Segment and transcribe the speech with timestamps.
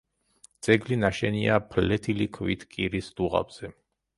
[0.67, 3.75] ძეგლი ნაშენია ფლეთილი ქვით კირის დუღაბზე.